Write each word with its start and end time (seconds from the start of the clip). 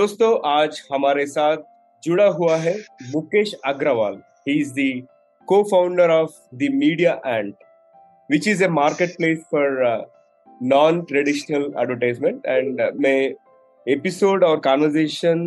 दोस्तों, 0.00 0.28
आज 0.48 0.80
हमारे 0.92 1.24
साथ 1.26 1.56
जुड़ा 2.02 2.26
हुआ 2.36 2.54
है 2.56 2.72
Mukesh 3.06 3.52
Agarwal. 3.66 4.14
He 4.48 4.54
is 4.60 4.70
the 4.74 5.06
co 5.48 5.62
founder 5.70 6.10
of 6.10 6.30
the 6.54 6.68
media 6.74 7.12
and 7.26 7.52
which 8.30 8.48
is 8.48 8.62
a 8.64 8.68
marketplace 9.16 9.42
for 9.50 9.76
non 10.60 11.00
traditional 11.10 11.64
advertisement 11.82 12.46
and 12.46 12.80
मैं 13.06 13.18
एपिसोड 13.86 14.44
और 14.44 14.60
कॉन्वर्जेशन 14.68 15.44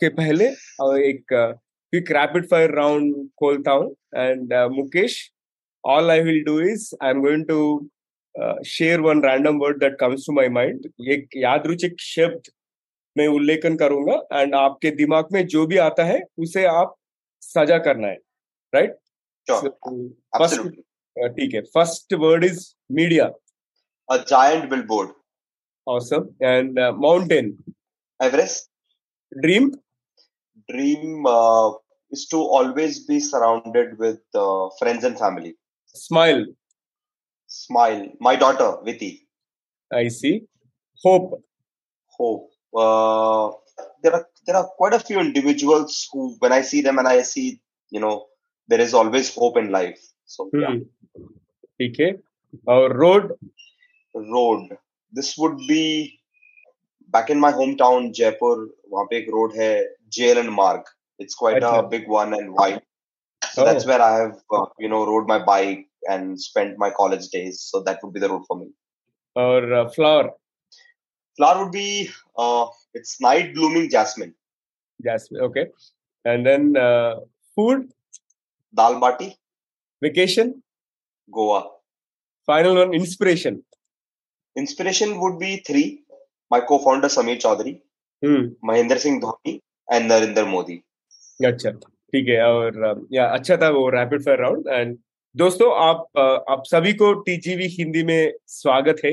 के 0.00 0.08
पहले 0.18 0.48
uh, 0.48 0.98
एक 0.98 1.24
क्विक 1.32 2.12
रैपिड 2.16 2.46
फायर 2.50 2.74
राउंड 2.80 3.14
खोलता 3.40 3.72
हूँ। 3.72 3.90
And 4.16 4.54
uh, 4.54 4.68
Mukesh 4.76 5.18
all 5.84 6.10
I 6.10 6.20
will 6.28 6.44
do 6.44 6.60
is 6.68 6.88
I 7.02 7.10
am 7.10 7.22
going 7.22 7.46
to 7.46 7.88
share 8.66 9.00
one 9.00 9.24
random 9.24 9.58
word 9.58 9.80
that 9.80 9.98
comes 10.00 10.26
to 10.26 10.32
my 10.32 10.48
mind 10.60 10.86
एक 11.10 11.28
यादरुचिक 11.36 12.00
शब्द 12.00 12.52
मैं 13.16 13.26
उल्लेखन 13.30 13.76
करूँगा 13.76 14.14
एंड 14.32 14.54
आपके 14.54 14.90
दिमाग 14.96 15.28
में 15.32 15.46
जो 15.48 15.66
भी 15.66 15.76
आता 15.80 16.04
है 16.04 16.20
उसे 16.38 16.64
आप 16.68 16.94
सजा 17.42 17.78
करना 17.80 18.08
है 18.08 18.18
राइट 18.72 18.96
फ़र्स्ट 19.46 20.80
ठीक 21.36 21.54
है 21.54 21.60
first 21.68 22.14
word 22.20 22.44
is 22.44 22.66
media 22.92 23.30
a 24.08 24.16
giant 24.24 24.68
billboard 24.86 25.12
awesome 25.86 26.28
and 26.42 26.78
mountain 26.98 27.56
Everest 28.20 28.70
dream 29.32 29.70
dream 30.68 31.28
is 32.12 32.26
to 32.30 32.44
always 32.58 33.04
be 33.08 33.20
surrounded 33.22 34.00
with 34.00 34.20
friends 34.78 35.04
and 35.04 35.16
family 35.16 35.54
smile 35.96 36.46
smile 37.50 38.08
my 38.22 38.36
daughter 38.36 38.80
विथी 38.84 39.10
I 39.90 40.10
see 40.12 40.32
hope 41.02 41.34
hope 42.20 42.48
Uh, 42.73 43.51
there 44.01 44.13
are 44.13 44.27
there 44.45 44.55
are 44.55 44.67
quite 44.77 44.93
a 44.93 44.99
few 44.99 45.19
individuals 45.19 46.07
who, 46.11 46.35
when 46.39 46.51
I 46.51 46.61
see 46.61 46.81
them 46.81 46.97
and 46.99 47.07
I 47.07 47.21
see, 47.21 47.61
you 47.91 47.99
know, 47.99 48.25
there 48.69 48.81
is 48.81 48.93
always 48.93 49.33
hope 49.35 49.57
in 49.57 49.71
life. 49.71 50.01
So 50.25 50.49
yeah. 50.53 50.79
ठीक 51.79 51.99
है 51.99 52.11
और 52.69 52.93
road 52.97 53.31
road 54.15 54.73
this 55.15 55.33
would 55.39 55.55
be 55.67 55.85
back 57.15 57.31
in 57.31 57.37
my 57.39 57.51
home 57.51 57.73
town 57.75 58.11
Jaipur 58.19 58.59
वहां 58.91 59.05
पे 59.11 59.17
एक 59.17 59.29
road 59.35 59.55
है 59.57 59.71
JLN 60.37 60.49
Marg 60.59 60.91
it's 61.21 61.35
quite 61.39 61.63
a 61.63 61.81
big 61.93 62.05
one 62.09 62.33
and 62.33 62.49
wide 62.59 62.81
so 63.53 63.63
that's 63.65 63.85
where 63.85 64.01
i 64.01 64.13
have 64.19 64.37
uh, 64.57 64.65
you 64.83 64.89
know 64.91 65.05
rode 65.05 65.27
my 65.31 65.37
bike 65.49 65.81
and 66.13 66.39
spent 66.43 66.79
my 66.83 66.89
college 66.99 67.27
days 67.33 67.59
so 67.71 67.81
that 67.87 67.99
would 68.03 68.13
be 68.13 68.21
the 68.23 68.29
road 68.29 68.45
for 68.47 68.57
me 68.61 68.69
or 69.35 69.73
uh, 69.79 69.89
flower 69.89 70.23
Flower 71.38 71.62
would 71.62 71.72
be 71.72 71.88
uh, 72.44 72.66
it's 72.94 73.14
night 73.28 73.54
blooming 73.56 73.86
jasmine 73.96 74.34
jasmine 75.08 75.42
okay 75.48 75.66
and 76.24 76.50
then 76.50 76.76
uh, 76.86 77.14
food 77.56 77.86
dal 78.80 79.00
bati 79.04 79.30
vacation 80.02 80.52
goa 81.38 81.62
final 82.52 82.82
one 82.82 82.92
inspiration 83.00 83.62
inspiration 84.56 85.10
would 85.22 85.38
be 85.46 85.52
three 85.70 85.88
my 86.50 86.60
co-founder 86.60 87.08
Samir 87.08 87.38
Chaudhary, 87.38 87.80
hmm. 88.22 88.46
Mahendra 88.64 88.98
Singh 88.98 89.20
Dhoni, 89.20 89.60
and 89.90 90.10
Narendra 90.10 90.50
Modi. 90.50 90.82
अच्छा 91.46 91.70
ठीक 92.12 92.28
है 92.28 92.42
और 92.44 93.06
या 93.12 93.24
अच्छा 93.34 93.56
था 93.56 93.68
वो 93.70 93.88
rapid 93.90 94.22
fire 94.22 94.38
round 94.40 94.68
and 94.68 94.96
दोस्तों 95.36 95.68
आप 95.82 96.18
आप 96.50 96.62
सभी 96.66 96.92
को 97.02 97.12
टीजीवी 97.26 97.66
हिंदी 97.74 98.02
में 98.04 98.32
स्वागत 98.54 99.00
है 99.04 99.12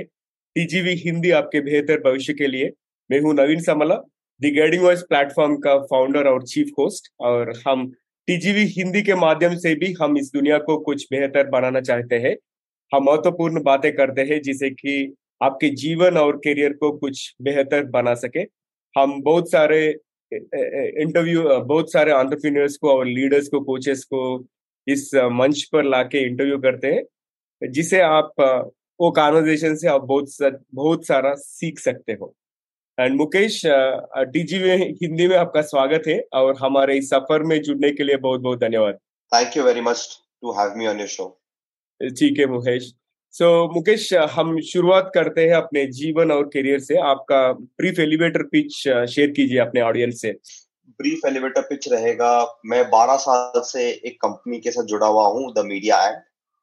टीजीवी 0.56 0.94
हिंदी 0.96 1.32
आपके 1.32 1.60
बेहतर 1.62 2.00
भविष्य 2.02 2.34
के 2.34 2.48
लिए। 2.48 2.72
मैं 3.10 3.20
हूँ 3.22 3.34
Naveen 3.36 3.62
Samla 3.62 3.96
the 4.42 4.52
guiding 4.52 4.84
voice 4.84 5.02
platform 5.10 5.56
का 5.58 5.78
फाउंडर 5.86 6.28
और 6.28 6.44
चीफ 6.44 6.70
होस्ट 6.80 7.12
और 7.22 7.52
हम 7.68 7.86
टीजीवी 8.28 8.64
हिंदी 8.68 9.02
के 9.02 9.16
माध्यम 9.16 9.56
से 9.58 9.74
भी 9.76 9.92
हम 10.02 10.18
इस 10.18 10.32
दुनिया 10.34 10.58
को 10.60 10.78
कुछ 10.80 11.06
बेहतर 11.12 11.48
बनाना 11.50 11.82
चाहते 11.82 12.16
हैं। 12.18 12.36
हम 12.92 13.04
महत्वपूर्ण 13.04 13.62
बातें 13.64 13.92
करते 13.96 14.22
हैं, 14.22 14.42
जिसे 14.42 14.70
कि 14.70 15.14
आपके 15.42 15.70
जीवन 15.76 16.18
और 16.18 16.38
करियर 16.38 16.74
को 16.74 16.92
कुछ 16.98 17.34
बेहतर 17.42 17.84
बना 17.90 18.14
सके। 18.16 18.42
हम 18.96 19.22
बहुत 19.22 19.52
सारे 19.52 19.80
इंटरव्यू 20.32 21.44
बहुत 21.44 21.92
सारे 21.92 22.12
ऑन्टरप्रीनियर्स 22.12 22.78
को 22.78 22.90
और 22.90 23.06
लीडर्स 23.08 23.48
को 23.48 23.60
कोचेस 23.64 24.04
को 24.04 24.24
इस 24.88 25.10
मंच 25.34 25.64
पर 25.74 25.84
लाके 25.86 26.26
इंटरव्यू 26.28 26.58
करते 26.60 26.88
हैं, 26.88 27.04
जिसे 27.62 28.02
आप 28.02 28.34
वो 29.00 29.12
कॉन्वर्जेशन 29.12 29.76
से 29.76 29.88
आप 29.88 30.02
बहुत 30.02 30.60
बहुत 30.74 31.06
सारा 31.06 31.34
सीख 31.36 31.80
सकते 31.80 32.14
हो। 32.14 32.34
एंड 32.98 33.16
मुकेश 33.16 33.62
टीजीवी 33.66 34.76
हिंदी 35.02 35.28
में 35.28 35.36
आपका 35.38 35.62
स्वागत 35.64 36.04
है 36.08 36.20
और 36.34 36.58
हमारे 36.60 36.98
इस 36.98 37.10
सफ़र 37.10 37.44
में 37.44 37.62
जुड़ने 37.62 37.92
के 37.92 38.04
लिए 38.04 38.18
बहुत 38.18 38.42
बहुत 38.42 38.60
धन्यवाद। 38.60 39.00
Thank 39.32 39.58
you 39.58 39.64
very 39.64 39.82
much 39.82 40.08
to 40.42 40.52
have 40.52 40.78
me 40.78 40.88
on 40.88 41.00
your 41.00 41.08
show 41.08 41.28
ठीक 42.02 42.40
है 42.40 42.46
मुकेश। 42.46 42.94
सो 43.34 43.46
so, 43.46 43.74
मुकेश 43.74 44.14
हम 44.14 44.60
शुरुआत 44.62 45.12
करते 45.14 45.46
हैं 45.48 45.56
अपने 45.56 45.86
जीवन 45.94 46.32
और 46.32 46.44
करियर 46.50 46.80
से। 46.80 46.98
आपका 47.08 47.52
ब्रीफ 47.54 48.00
एलिवेटर 48.00 48.44
पिच 48.44 48.74
शेयर 48.76 49.32
कीजिए 49.32 49.60
अपने 49.60 49.82
ऑडियंस 49.82 50.22
से। 50.22 50.32
ब्रीफ 51.00 51.26
एलिवेटर 51.28 51.62
पिच 51.62 51.88
रहेगा 51.92 52.32
मैं 52.66 52.82
12 52.92 53.18
साल 53.18 53.62
से 53.66 53.90
एक 53.90 54.18
कंपनी 54.22 54.60
के 54.60 54.72
साथ 54.72 54.84
जुड़ा 54.86 55.08
हुआ 55.08 55.28
हूँ 55.28 55.54
द 55.54 55.66
मीडिया 55.66 55.98
एंड 56.08 56.18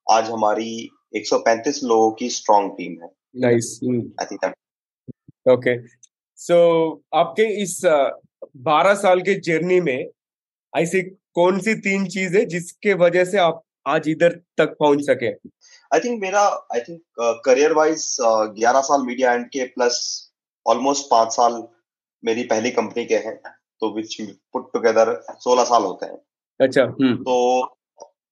आज 0.06 0.30
हमारी 0.30 0.90
135 1.12 1.82
लोगों 1.84 2.10
की 2.12 2.28
स्ट्रॉन्ग 2.30 2.72
टीम 2.78 2.92
है। 3.02 3.08
Nice 3.42 3.78
I 4.20 4.26
think 4.26 4.52
okay 5.46 5.76
so 6.38 6.56
आपके 7.14 7.46
इस 7.62 7.80
बारह 8.64 8.94
साल 8.96 9.20
के 9.20 9.34
जर्नी 9.40 9.80
में 9.80 10.08
ऐसी 10.72 11.02
कौन 11.34 11.58
सी 11.60 11.74
तीन 11.80 12.06
चीज़ 12.08 12.36
है 12.36 12.44
जिसके 12.46 12.94
वजह 12.96 13.24
से 13.24 13.38
आप 13.38 13.62
आज 13.86 14.08
इधर 14.08 14.40
तक 14.58 14.76
पहुँच 14.80 15.00
सके? 15.02 15.30
आई 15.90 16.00
थिंक 16.00 16.20
मेरा 16.22 16.40
आई 16.74 16.80
थिंक 16.80 17.00
करियर 17.44 17.72
वाइज 17.74 18.16
ग्यारह 18.58 18.80
साल 18.80 19.06
मीडिया 19.06 19.32
एंड 19.34 19.46
के 19.46 19.64
प्लस 19.74 20.00
ऑलमोस्ट 20.66 21.06
पाँच 21.10 21.32
साल 21.32 21.62
मेरी 22.22 22.42
पहली 22.44 22.70
कंपनी 22.70 23.04
के 23.04 23.16
हैं 23.24 23.36
तो 23.80 23.94
विच 23.94 24.20
पुट 24.52 24.72
टुगेदर 24.72 25.14
सोलह 25.40 25.64
साल 25.64 25.82
होते 25.82 26.06
हैं। 26.06 26.18
अच्छा 26.60 26.84
तो 26.86 27.34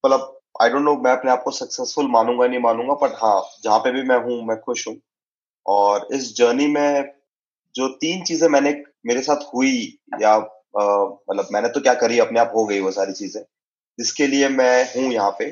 मतलब 0.05 0.40
आई 0.55 0.69
डोंट 0.71 0.83
नो 0.83 0.95
मैं 1.05 1.13
अपने 1.13 1.31
आप 1.31 1.43
को 1.43 1.51
सक्सेसफुल 1.51 2.09
मानूँगा 2.11 2.47
नहीं 2.47 2.61
मानूँगा 2.61 2.95
बट 3.03 3.13
हाँ 3.15 3.41
जहाँ 3.65 3.79
पे 3.79 3.91
भी 3.93 4.03
मैं 4.05 4.17
हूँ 4.25 4.43
मैं 4.47 4.59
खुश 4.61 4.87
हूँ। 4.89 4.97
और 5.67 6.07
इस 6.15 6.35
जर्नी 6.37 6.67
में 6.69 7.13
जो 7.75 7.89
तीन 8.01 8.25
चीज़ें 8.25 8.49
मैंने 8.49 8.73
मेरे 9.07 9.23
साथ 9.23 9.45
हुई 9.55 9.77
या 10.23 10.37
मतलब 10.37 11.49
मैंने 11.53 11.69
तो 11.69 11.81
क्या 11.81 11.95
करी 11.95 12.19
अपने 12.19 12.41
आप 12.41 12.53
हो 12.57 12.65
गई 12.67 12.81
वो 12.81 12.91
सारी 12.93 13.13
चीज़ें 13.13 13.43
जिसके 13.99 14.27
लिए 14.27 14.49
मैं 14.51 14.85
हूँ 14.95 15.13
यहाँ 15.13 15.31
पे। 15.39 15.45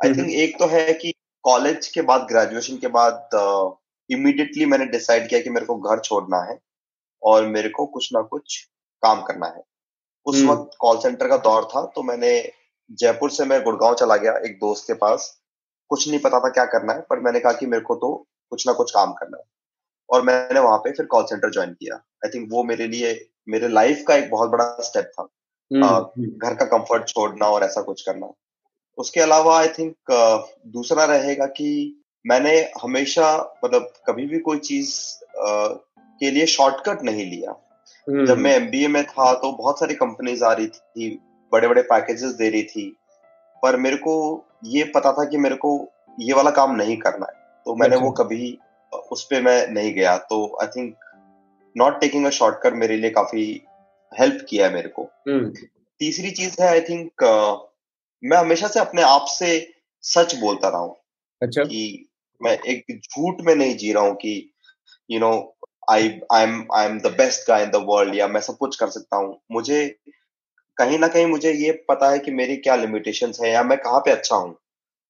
आई 0.00 0.14
थिंक 0.14 0.30
एक 0.32 0.58
तो 0.58 0.66
है 0.66 0.92
कि 0.94 1.12
कॉलेज 1.44 1.86
के 1.88 2.02
बाद 2.02 2.26
ग्रेजुएशन 2.28 2.76
के 2.76 2.88
बाद 2.90 3.30
इमीडिएटली 4.10 4.66
मैंने 4.66 4.86
डिसाइड 4.88 5.28
किया 5.28 5.40
कि 5.40 5.50
मेरे 5.50 5.66
को 5.66 5.76
घर 5.76 6.00
छोड़ना 6.00 6.42
है 6.42 6.58
और 7.22 7.46
मेरे 7.48 7.68
को 7.68 7.86
कुछ 7.88 8.08
ना 8.14 8.22
कुछ 8.24 8.58
काम 9.02 9.22
करना 9.22 9.46
है। 9.46 9.62
उस 10.26 10.42
वक्त 10.44 10.76
कॉल 10.80 10.98
सेंटर 10.98 11.28
का 11.28 11.36
दौर 11.44 11.64
था 11.66 11.84
तो 11.94 12.02
मैंने 12.02 12.32
जयपुर 12.90 13.30
से 13.30 13.44
मैं 13.44 13.62
गुड़गांव 13.62 13.94
चला 13.94 14.16
गया 14.16 14.32
एक 14.46 14.58
दोस्त 14.58 14.84
के 14.86 14.94
पास। 14.94 15.30
कुछ 15.90 16.08
नहीं 16.08 16.18
पता 16.20 16.40
था 16.40 16.48
क्या 16.48 16.64
करना 16.64 16.92
है 16.92 17.00
पर 17.00 17.20
मैंने 17.20 17.40
कहा 17.40 17.52
कि 17.52 17.66
मेरे 17.66 17.82
को 17.82 17.94
तो 17.94 18.14
कुछ 18.52 18.66
ना 18.66 18.72
कुछ 18.72 18.90
काम 18.90 19.12
करना 19.12 19.38
है। 19.38 19.44
और 20.10 20.22
मैंने 20.22 20.60
वहाँ 20.60 20.78
पे 20.78 20.92
फिर 20.92 21.06
कॉल 21.06 21.24
सेंटर 21.24 21.50
ज्वाइन 21.50 21.70
किया। 21.70 21.94
आई 21.94 22.30
थिंक 22.30 22.48
वो 22.52 22.64
मेरे 22.64 22.86
लिए 22.86 23.28
मेरे 23.48 23.68
लाइफ 23.68 24.04
का 24.08 24.14
एक 24.14 24.30
बहुत 24.30 24.50
बड़ा 24.50 24.64
स्टेप 24.80 25.10
था। 25.14 25.28
घर 26.28 26.54
का 26.54 26.64
कंफर्ट 26.66 27.08
छोड़ना 27.08 27.46
और 27.46 27.64
ऐसा 27.64 27.82
कुछ 27.82 28.02
करना। 28.02 28.32
उसके 28.98 29.20
अलावा 29.20 29.58
आई 29.58 29.68
थिंक 29.68 29.94
दूसरा 30.66 31.04
रहेगा 31.04 31.46
कि 31.46 31.68
मैंने 32.24 32.58
हमेशा 32.82 33.58
मतलब 33.64 33.92
कभी 34.06 34.26
भी 34.26 34.38
कोई 34.38 34.58
चीज़ 34.58 34.94
के 35.36 36.30
लिए 36.30 36.46
शॉर्टकट 36.46 37.02
नहीं 37.02 37.24
लिया। 37.26 37.52
जब 38.26 38.38
मैं 38.38 38.54
एमबीए 38.56 38.88
में 38.88 39.04
था 39.04 39.32
तो 39.34 39.52
बहुत 39.52 39.78
सारी 39.78 39.94
कंपनीज़ 39.94 40.44
आ 40.44 40.52
रही 40.52 40.66
थी 40.66 41.10
बड़े 41.52 41.68
बड़े 41.68 41.82
पैकेजेस 41.82 42.32
दे 42.32 42.48
रही 42.50 42.62
थी 42.62 42.96
पर 43.62 43.76
मेरे 43.76 43.96
को 43.96 44.14
ये 44.64 44.84
पता 44.84 45.12
था 45.12 45.24
कि 45.24 45.36
मेरे 45.36 45.54
को 45.54 45.88
ये 46.20 46.34
वाला 46.34 46.50
काम 46.50 46.74
नहीं 46.76 46.96
करना 46.96 47.26
है। 47.26 47.40
तो 47.66 47.74
मैंने 47.74 47.96
वो 47.96 48.10
अच्छा। 48.10 48.24
कभी 48.24 48.58
उस 49.12 49.24
पर 49.24 49.42
मैं 49.42 49.68
नहीं 49.68 49.94
गया। 49.94 50.16
तो 50.18 50.58
I 50.62 50.66
think 50.66 50.94
not 51.76 52.00
taking 52.00 52.26
a 52.26 52.30
shortcut 52.30 52.72
मेरे 52.72 52.96
लिए 52.96 53.10
काफ़ी 53.10 53.44
हेल्प 54.12 54.46
किया 54.48 54.66
है 54.66 54.74
मेरे 54.74 54.88
को। 54.88 55.10
तीसरी 56.00 56.30
चीज़ 56.30 56.62
है 56.62 56.68
आई 56.68 56.80
थिंक 56.80 57.24
uh, 57.24 57.58
मैं 58.24 58.38
हमेशा 58.38 58.68
से 58.68 58.80
अपने 58.80 59.02
आप 59.02 59.24
से 59.28 59.72
सच 60.04 60.34
बोलता 60.34 60.68
रहा 60.68 60.80
हूँ 60.80 60.96
अच्छा। 61.42 61.64
कि 61.64 62.08
मैं 62.42 62.58
एक 62.58 63.00
झूठ 63.04 63.40
में 63.40 63.54
नहीं 63.54 63.76
जी 63.76 63.92
रहा 63.92 64.02
हूँ 64.02 64.14
कि 64.14 64.52
you 65.10 65.20
know 65.20 65.56
I 65.90 66.20
I 66.32 66.42
am 66.42 66.66
I 66.74 66.86
am 66.86 66.98
the 67.00 67.06
best 67.06 67.48
guy 67.48 67.62
in 67.62 67.70
the 67.70 67.76
world 67.76 68.14
या 68.14 68.28
मैं 68.28 68.40
सब 68.40 68.56
कुछ 68.56 68.76
कर 68.76 68.88
सकता 68.88 69.16
हूँ। 69.16 69.40
मुझे 69.52 69.96
कहीं 70.78 70.98
ना 70.98 71.08
कहीं 71.08 71.26
मुझे 71.26 71.52
ये 71.52 71.72
पता 71.88 72.10
है 72.10 72.18
कि 72.18 72.30
मेरी 72.30 72.56
क्या 72.56 72.76
लिमिटेशंस 72.76 73.40
है 73.40 73.50
या 73.50 73.62
मैं 73.62 73.78
कहाँ 73.78 74.00
पे 74.00 74.10
अच्छा 74.10 74.36
हूँ। 74.36 74.52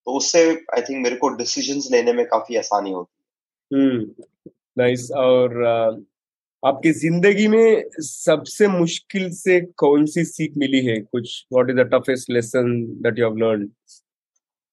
तो 0.07 0.17
उससे 0.17 0.45
आई 0.75 0.83
थिंक 0.83 1.03
मेरे 1.03 1.17
को 1.17 1.29
डिसीजंस 1.29 1.89
लेने 1.93 2.13
में 2.13 2.25
काफ़ी 2.27 2.57
आसानी 2.57 2.91
होती 2.91 3.77
है। 3.77 4.05
नाइस 4.79 5.11
और 5.17 5.63
आपकी 6.63 6.93
ज़िंदगी 6.93 7.47
में 7.49 7.85
सबसे 7.99 8.69
मुश्किल 8.69 9.31
से 9.31 9.61
कौन 9.61 10.07
सी 10.07 10.25
सीख 10.25 10.53
मिली 10.57 10.85
है? 10.87 11.01
कुछ 11.01 11.47
what 11.53 11.71
is 11.71 11.77
the 11.77 11.89
toughest 11.95 12.31
lesson 12.31 12.75
that 13.03 13.19
you 13.19 13.27
have 13.27 13.37
learn 13.37 13.69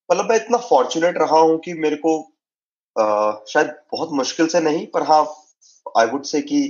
मतलब 0.09 0.29
मैं 0.29 0.35
इतना 0.35 0.57
फॉर्चुनेट 0.57 1.17
रहा 1.17 1.39
हूँ 1.39 1.59
कि 1.59 1.73
मेरे 1.73 1.95
को 1.95 2.19
आ, 2.95 3.31
शायद 3.47 3.67
बहुत 3.91 4.09
मुश्किल 4.11 4.47
से 4.47 4.59
नहीं 4.59 4.85
पर 4.87 5.03
हाँ 5.03 5.23
आई 5.97 6.05
वुड 6.05 6.23
से 6.23 6.41
कि 6.41 6.61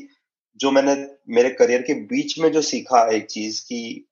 जो 0.59 0.71
मैंने 0.71 0.95
मेरे 1.29 1.49
करियर 1.49 1.81
के 1.81 1.93
बीच 1.93 2.39
में 2.39 2.51
जो 2.51 2.61
सीखा 2.61 3.07
एक 3.07 3.25
चीज़ 3.25 3.61
की 3.61 4.07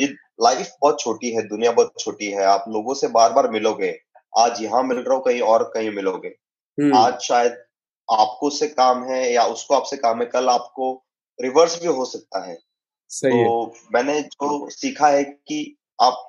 ये 0.00 0.06
लाइफ 0.42 0.72
बहुत 0.82 1.00
छोटी 1.00 1.30
है 1.30 1.42
दुनिया 1.48 1.72
बहुत 1.72 1.92
छोटी 2.00 2.26
है 2.26 2.44
आप 2.44 2.64
लोगों 2.68 2.94
से 2.94 3.08
बार 3.08 3.32
बार 3.32 3.50
मिलोगे 3.50 3.98
आज 4.38 4.62
यहाँ 4.62 4.82
मिल 4.82 4.98
रहा 4.98 5.14
हो 5.14 5.20
कहीं 5.20 5.40
और 5.40 5.62
कहीं 5.74 5.90
मिलोगे 5.90 6.28
हम्म। 6.78 6.96
आज 6.96 7.18
शायद 7.20 7.52
आपको 8.10 8.46
उससे 8.46 8.66
काम 8.66 9.04
है 9.04 9.32
या 9.32 9.44
उसको 9.44 9.74
आपसे 9.74 9.96
काम 9.96 10.20
है 10.20 10.26
कल 10.26 10.48
आपको 10.48 10.92
रिवर्स 11.40 11.80
भी 11.82 11.88
हो 11.88 12.04
सकता 12.04 12.44
है 12.44 12.58
सही 13.10 13.44
तो 13.44 13.64
है। 13.64 13.80
मैंने 13.94 14.20
जो 14.22 14.68
सीखा 14.70 15.08
है 15.08 15.24
कि 15.24 15.76
आप 16.02 16.24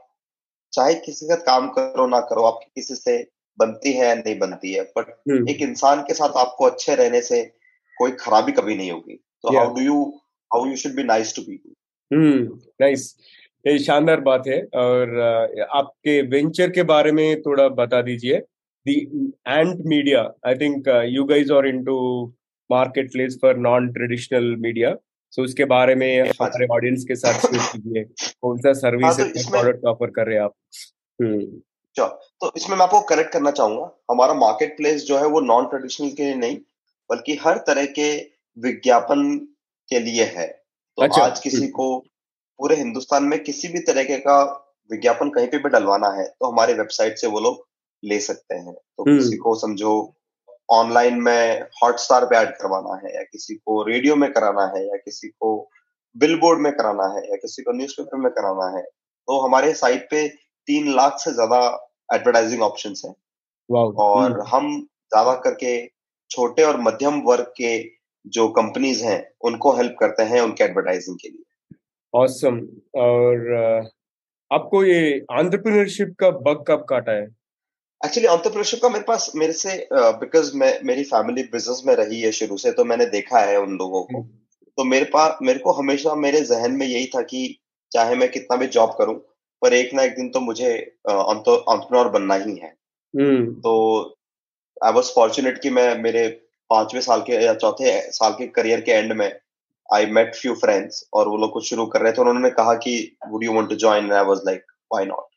चाहे 0.74 0.94
किसी 0.96 1.28
का 1.28 1.36
काम 1.36 1.68
करो 1.68 2.08
ना 2.08 2.20
करो 2.20 2.44
आपकी 2.44 2.72
किसी 2.76 2.96
से 2.96 3.18
बनती 3.60 3.94
है 3.94 4.08
या 4.08 4.16
नहीं 4.16 4.40
बनती 4.40 4.74
है 4.74 4.84
बट 4.98 5.10
हम्म। 5.30 5.50
एक 5.50 5.62
इंसान 5.62 6.02
के 6.02 6.14
साथ 6.14 6.38
आपको 6.38 6.66
अच्छे 6.66 6.96
रहने 6.96 7.22
से 7.22 7.44
कोई 7.98 8.12
खराबी 8.12 8.52
कभी 8.52 8.76
नहीं 8.76 8.92
होगी 8.92 9.20
तो 9.44 9.58
how 9.58 9.74
do 9.76 9.82
you 9.82 10.04
how 10.52 10.66
you 10.70 10.76
should 10.78 10.96
be 10.96 11.04
nice 11.04 11.36
to 11.36 11.42
people 11.42 12.16
hmm 12.16 12.60
nice 12.82 13.14
ये 13.66 13.78
शानदार 13.80 14.22
बात 14.22 14.48
है 14.48 14.62
और 14.82 15.20
आपके 15.76 16.22
वेंचर 16.30 16.70
के 16.72 16.84
बारे 16.92 17.12
में 17.12 17.42
थोड़ा 17.42 17.68
बता 17.78 18.02
दीजिए। 18.02 18.38
The 18.86 18.96
and 19.48 19.86
media 19.88 20.22
I 20.48 20.56
think 20.56 20.88
you 21.08 21.24
guys 21.32 21.52
are 21.52 21.68
into 21.68 21.98
market 22.70 23.12
place 23.12 23.38
for 23.42 23.58
non 23.68 23.92
traditional 23.94 24.56
media 24.60 24.96
so 25.34 25.44
उसके 25.44 25.66
बारे 25.72 25.96
में 25.96 26.10
हमारे 26.22 26.68
ऑडियंस 26.72 27.04
के 27.08 27.16
साथ 27.16 27.40
शेयर 27.42 27.62
कीजिए। 27.72 28.04
कौन 28.04 28.58
सा 28.58 28.74
सर्विस 28.74 29.20
हाँ, 29.20 29.28
तो 29.28 29.50
प्रोडक्ट 29.52 29.86
ऑफ़र 29.88 30.10
कर 30.12 30.28
रहे 30.28 30.36
हैं 30.36 30.44
आप? 30.44 30.54
हम्म 31.20 31.62
तो 32.42 32.52
इसमें 32.58 32.76
मैं 32.78 32.84
आपको 32.84 33.00
करेक्ट 33.08 33.32
करना 33.34 33.52
चाहूँगा। 33.52 33.86
हमारा 34.12 34.34
मार्केट 34.36 34.76
प्लेस 34.78 35.04
जो 35.06 35.18
है 35.18 35.26
वो 35.28 35.40
नॉन 35.42 35.66
ट्रेडिशनल 35.70 36.10
के 36.18 36.24
लिए 36.24 36.36
नहीं 36.36 36.58
बल्कि 37.10 37.36
हर 37.42 37.58
तरह 37.68 37.86
के 37.98 38.10
विज्ञापन 38.60 39.24
के 39.92 40.00
लिए 40.00 40.24
है। 40.28 40.48
तो 40.48 41.04
अच्छा, 41.04 41.24
आज 41.24 41.40
किसी 41.40 41.68
को 41.70 41.98
पूरे 42.60 42.76
हिंदुस्तान 42.76 43.24
में 43.24 43.42
किसी 43.44 43.68
भी 43.68 43.80
तरीके 43.84 44.18
का 44.20 44.42
विज्ञापन 44.90 45.30
कहीं 45.30 45.48
पे 45.48 45.58
भी 45.58 45.70
डलवाना 45.70 46.08
है 46.12 46.24
तो 46.30 46.52
हमारे 46.52 46.74
वेबसाइट 46.74 47.18
से 47.18 47.28
वो 47.28 47.40
लोग 47.40 47.66
ले 48.04 48.20
सकते 48.22 48.56
हैं। 48.56 48.74
तो 48.74 49.04
हम्म। 49.04 49.18
किसी 49.18 49.38
को 49.38 49.56
समझो 49.56 49.92
ऑनलाइन 50.70 51.22
में 51.22 51.62
हॉटस्टार 51.84 52.26
पे 52.26 52.36
ऐड 52.38 52.50
करवाना 52.52 52.96
है 52.98 53.16
या 53.16 53.22
किसी 53.24 53.56
को 53.56 53.82
रेडियो 53.84 54.16
में 54.16 54.32
कराना 54.34 54.66
है 54.76 54.86
या 54.88 54.98
किसी 54.98 55.28
को 55.30 55.52
बिलबोर्ड 56.16 56.60
में 56.60 56.72
कराना 56.74 57.08
है 57.16 57.22
या 57.30 57.36
किसी 57.36 57.64
को 57.64 57.72
न्यूज़पेपर 57.72 58.18
में 58.18 58.32
कराना 58.32 58.68
है 58.78 58.84
तो 58.84 59.40
हमारे 59.42 59.74
साइट 59.74 60.08
पे 60.12 60.28
तीन 60.68 60.92
लाख 60.96 61.18
से 61.20 61.32
ज़्यादा 61.34 61.60
एडवर्टाइजिंग 62.14 62.62
ऑप्शन 62.62 62.94
है। 63.06 63.14
और 63.70 64.32
हम्म। 64.32 64.48
हम 64.48 64.80
ज़्यादा 64.82 65.34
करके 65.40 65.74
छोटे 66.32 66.64
और 66.64 66.80
मध्यम 66.82 67.22
वर्ग 67.22 67.52
के 67.58 67.78
जो 68.26 68.48
कंपनीज़ 68.50 69.04
हैं 69.06 69.20
उनको 69.42 69.76
हेल्प 69.76 69.96
करते 70.00 70.24
हैं 70.24 70.42
उनके 70.42 70.64
एडवर्टाइजिंग 70.64 71.18
के 71.18 71.30
लिए। 71.30 71.78
ऑसम 72.14 72.60
और 72.96 73.90
आपको 74.52 74.84
ये 74.84 75.00
एंटरप्रेन्योरशिप 75.10 76.16
का 76.20 76.30
बग 76.30 76.64
कब 76.68 76.86
काटा 76.90 77.12
है? 77.12 77.28
एक्चुअली 78.02 78.28
एंटरप्रेन्योरशिप 78.28 78.80
का 78.82 78.90
मेरे 78.90 79.04
पास 79.04 79.32
मेरे 79.36 79.54
से 79.54 79.88
बिकॉज़ 79.94 80.50
uh, 80.50 80.56
मैं 80.56 80.80
मेरी 80.84 81.04
फैमिली 81.04 81.44
बिज़नेस 81.44 81.82
में 81.88 81.96
रही 81.96 82.22
है 82.22 82.32
शुरू 82.32 82.58
से 82.58 82.72
तो 82.72 82.86
मैंने 82.86 83.06
देखा 83.06 83.40
है 83.40 83.60
उन 83.62 83.78
लोगों 83.78 84.04
को। 84.04 84.18
हम्म। 84.18 84.30
तो 84.78 84.84
मेरे 84.84 85.06
पास 85.06 85.38
मेरे 85.42 85.60
को 85.60 85.72
हमेशा 85.72 86.16
मेरे 86.16 86.42
जहन 86.42 86.72
में 86.72 86.86
यही 86.88 87.06
था 87.06 87.22
कि 87.22 87.60
चाहे 87.92 88.16
मैं 88.16 88.32
कितना 88.32 88.58
भी 88.58 88.68
जॉब 88.68 88.90
करूँ 88.90 89.16
पर 89.62 89.74
एक 89.74 89.94
ना 89.94 90.04
एक 90.04 90.16
दिन 90.16 90.30
तो 90.30 90.40
मुझे 90.40 90.70
एंटरप्रेन्योर 90.70 92.10
बनना 92.10 92.36
ही 92.36 92.56
है। 92.56 92.74
हम्म। 93.14 93.54
तो 93.54 93.74
आई 94.86 94.92
वॉज़ 94.92 95.12
फॉर्चुनेट 95.16 95.62
कि 95.62 95.70
मैं 95.70 95.88
मेरे 96.04 96.28
पाँचवें 96.70 97.02
साल 97.02 97.22
के 97.22 97.44
या 97.46 97.54
चौथे 97.54 98.00
साल 98.12 98.32
के 98.32 98.48
करियर 98.48 98.82
के 98.82 98.92
एंड 98.92 99.14
में 99.14 99.32
आई 99.90 100.06
मेट 100.06 100.36
फ्यू 100.36 100.54
फ्रेंड्स 100.56 101.10
और 101.14 101.28
वो 101.28 101.38
लोग 101.38 101.52
कुछ 101.54 101.70
शुरू 101.70 101.86
कर 101.86 102.02
रहे 102.02 102.12
थे। 102.12 102.22
उन्होंने 102.22 102.50
कहा 102.50 102.74
कि 102.74 102.94
would 103.28 103.44
you 103.44 103.54
want 103.54 103.70
to 103.70 103.76
join 103.76 104.12
I 104.12 104.26
was 104.26 104.40
like 104.46 104.64
why 104.94 105.06
not 105.06 105.28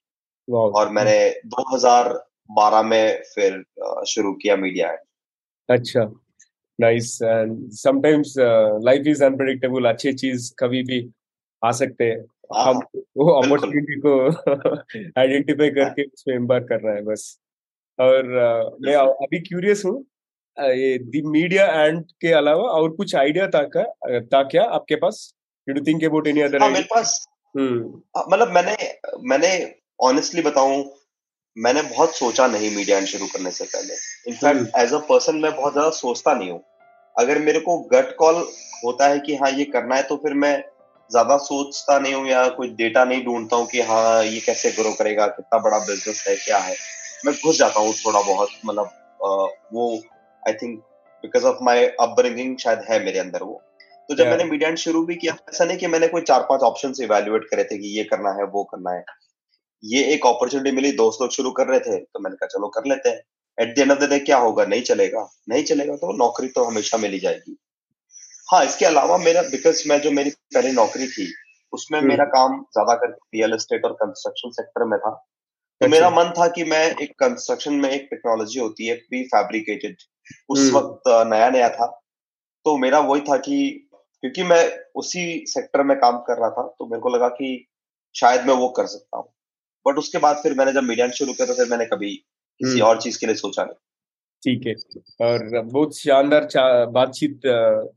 और 0.76 0.88
मैंने 0.88 1.16
2012 1.46 2.82
में 2.82 3.22
फिर 3.34 3.62
शुरू 4.08 4.32
किया 4.32 4.56
मीडिया 4.56 4.90
अच्छा। 5.68 6.10
Nice 6.78 7.18
and 7.22 7.70
sometimes 7.70 8.34
life 8.84 9.06
is 9.06 9.24
unpredictable 9.24 9.88
अच्छी 9.88 10.12
चीज़ 10.12 10.52
कभी 10.58 10.82
भी 10.82 11.08
आ 11.62 11.70
सकते 11.72 12.04
हैं। 12.04 12.24
हाँ, 12.54 12.64
हम 12.64 12.80
वो 13.16 13.28
अपॉर्चुनिटी 13.32 14.00
को 14.00 14.14
आइडेंटिफाई 15.20 15.70
करके 15.70 16.04
उसमें 16.04 16.34
एम्बार्क 16.34 16.66
कर 16.68 16.80
रहा 16.80 16.94
है 16.94 17.02
बस। 17.02 17.38
और 17.98 18.26
मैं 18.80 18.94
अभी 18.94 19.38
क्यूरियस 19.40 19.82
हूँ 19.84 20.04
ये 20.56 20.96
दी 21.00 21.22
मीडिया 21.28 21.66
एंड 21.82 22.02
के 22.20 22.32
अलावा 22.32 22.70
और 22.70 22.90
कुछ 22.96 23.14
आइडिया 23.16 23.46
था 23.48 23.62
क्या? 23.66 23.84
था 24.22 24.42
क्या 24.48 24.62
आपके 24.70 24.96
पास? 24.96 25.32
You 25.66 25.74
do 25.74 25.80
think 25.84 26.04
about 26.04 26.26
any 26.26 26.40
other 26.40 26.68
मेरे 26.70 26.84
पास 26.90 27.26
हम्म। 27.54 28.32
मतलब 28.32 28.52
मैंने 28.52 28.76
मैंने 29.28 29.50
ऑनेस्टली 30.00 30.42
बताऊँ 30.42 30.84
मैंने 31.56 31.82
बहुत 31.82 32.16
सोचा 32.16 32.46
नहीं 32.46 32.74
मीडिया 32.76 32.98
एंड 32.98 33.06
शुरू 33.06 33.26
करने 33.26 33.50
से 33.50 33.64
पहले। 33.64 33.94
इनफैक्ट 34.28 34.78
एज 34.78 34.92
अ 34.94 34.98
पर्सन 35.08 35.36
मैं 35.36 35.54
बहुत 35.56 35.72
ज़्यादा 35.72 35.90
सोचता 35.90 36.34
नहीं 36.34 36.50
हूँ। 36.50 36.62
अगर 37.16 37.38
मेरे 37.38 37.60
को 37.60 37.78
गट 37.88 38.14
कॉल 38.16 38.34
होता 38.84 39.08
है 39.08 39.18
कि 39.20 39.34
हाँ 39.36 39.50
ये 39.50 39.64
करना 39.72 39.96
है 39.96 40.02
तो 40.02 40.16
फिर 40.16 40.34
मैं 40.34 40.56
ज़्यादा 41.10 41.36
सोचता 41.38 41.98
नहीं 41.98 42.14
हूँ 42.14 42.26
या 42.28 42.46
कोई 42.48 42.68
डेटा 42.74 43.04
नहीं 43.04 43.24
ढूंढता 43.24 43.56
हूँ 43.56 43.66
कि 43.66 43.80
हाँ 43.80 44.24
ये 44.24 44.40
कैसे 44.40 44.70
ग्रो 44.72 44.92
करेगा 44.92 45.26
कितना 45.26 45.58
बड़ा 45.58 45.78
बिज़नेस 45.78 46.24
है 46.28 46.36
क्या 46.36 46.58
है। 46.58 46.74
मैं 47.26 47.34
घुस 47.34 47.58
जाता 47.58 47.80
हूँ 47.80 47.92
थोड़ा 47.96 48.20
बहुत 48.20 48.48
मतलब 48.66 48.90
वो 49.72 49.90
I 50.42 50.52
think 50.52 50.78
because 51.24 51.44
of 51.44 51.62
my 51.64 51.84
upbringing 52.00 52.56
शायद 52.58 52.84
है 52.90 53.04
मेरे 53.04 53.18
अंदर 53.18 53.42
वो। 53.42 53.60
तो 54.08 54.14
जब 54.14 54.20
yeah. 54.20 54.30
मैंने 54.30 54.50
मीडिया 54.50 54.74
शुरू 54.76 55.04
भी 55.06 55.14
किया 55.14 55.36
ऐसा 55.48 55.64
नहीं 55.64 55.78
कि 55.78 55.86
मैंने 55.86 56.08
कोई 56.08 56.22
चार 56.22 56.40
पाँच 56.42 56.60
ऑप्शन 56.62 56.92
इवेल्युएट 57.02 57.44
करे 57.50 57.64
थे 57.64 57.78
कि 57.78 57.96
ये 57.98 58.04
करना 58.04 58.30
है 58.32 58.44
वो 58.46 58.64
करना 58.64 58.90
है। 58.90 59.04
ये 59.82 60.02
एक 60.04 60.26
अपॉर्चुनिटी 60.26 60.70
मिली 60.72 60.92
दोस्त 60.92 61.22
लोग 61.22 61.30
शुरू 61.30 61.50
कर 61.50 61.66
रहे 61.66 61.80
थे 61.80 61.98
तो 61.98 62.20
मैंने 62.20 62.36
कहा 62.36 62.46
चलो 62.46 62.68
कर 62.68 62.88
लेते 62.88 63.08
हैं। 63.08 63.20
At 63.58 63.74
the 63.76 63.78
end 63.78 63.92
of 63.92 63.98
the 63.98 64.08
day 64.10 64.18
क्या 64.20 64.36
होगा? 64.38 64.64
नहीं 64.64 64.82
चलेगा। 64.82 65.28
नहीं 65.48 65.64
चलेगा 65.64 65.96
तो 65.96 66.16
नौकरी 66.18 66.48
तो 66.48 66.64
हमेशा 66.64 66.98
मिली 66.98 67.18
जाएगी। 67.18 67.56
हाँ 68.48 68.64
इसके 68.64 68.86
अलावा 68.86 69.16
मेरा 69.18 69.42
बिकॉज़ 69.42 69.88
मैं 69.88 70.00
जो 70.00 70.10
मेरी 70.10 70.30
पहली 70.54 70.72
नौकरी 70.72 71.06
थी 71.06 71.32
उसमें 71.72 71.98
hmm. 71.98 72.08
मेरा 72.08 72.24
काम 72.24 72.60
ज़्यादा 72.72 72.94
कर 72.94 73.10
रियल 73.34 73.54
एस्टेट 73.54 73.84
और 73.84 73.92
कंस्ट्रक्शन 73.92 74.50
सेक्टर 74.52 74.84
में 74.84 74.98
था। 74.98 75.10
तो 75.80 75.88
मेरा 75.88 76.06
अच्छा। 76.06 76.22
मन 76.22 76.30
था 76.30 76.48
कि 76.48 76.64
मैं 76.64 76.84
एक 76.96 77.12
कंस्ट्रक्शन 77.18 77.74
में 77.74 77.88
एक 77.90 78.06
टेक्नोलॉजी 78.10 78.60
होती 78.60 78.86
है 78.86 78.94
प्री 78.96 79.22
फैब्रिकेटेड 79.26 79.96
उस 80.48 80.60
हम्म। 80.60 80.76
वक्त 80.76 81.02
नया 81.08 81.50
नया 81.50 81.68
था। 81.68 81.86
तो 82.64 82.76
मेरा 82.76 82.98
वही 83.00 83.20
था 83.20 83.36
कि 83.36 83.88
क्योंकि 84.20 84.42
मैं 84.42 84.78
उसी 84.94 85.44
सेक्टर 85.48 85.82
में 85.82 85.96
काम 85.98 86.18
कर 86.18 86.38
रहा 86.38 86.50
था 86.50 86.62
तो 86.78 86.86
मेरे 86.86 87.00
को 87.00 87.08
लगा 87.08 87.28
कि 87.28 87.68
शायद 88.14 88.46
मैं 88.46 88.54
वो 88.54 88.68
कर 88.68 88.86
सकता 88.86 89.16
हूँ। 89.18 89.32
बट 89.86 89.98
उसके 89.98 90.18
बाद 90.18 90.36
फिर 90.36 90.54
मैंने 90.54 90.72
जब 90.72 90.82
मीडिया 90.82 91.08
शुरू 91.08 91.32
किया 91.32 91.46
तो 91.46 91.54
फिर 91.54 91.68
मैंने 91.68 91.86
कभी 91.86 92.14
किसी 92.60 92.72
हम्म। 92.72 92.82
और 92.82 93.00
चीज़ 93.00 93.18
के 93.20 93.26
लिए 93.26 93.34
सोचा 93.34 93.64
नहीं। 93.64 93.74
ठीक 94.42 94.66
है। 94.66 94.74
और 95.26 95.60
बहुत 95.60 95.98
शानदार 95.98 96.48
बातचीत 96.86 97.40